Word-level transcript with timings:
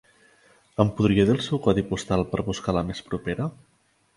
Em 0.83 0.89
podria 0.99 1.25
dir 1.29 1.35
el 1.35 1.43
seu 1.49 1.61
codi 1.67 1.83
postal 1.91 2.25
per 2.33 2.41
buscar 2.51 2.77
la 2.79 2.85
més 2.89 3.07
propera? 3.11 3.51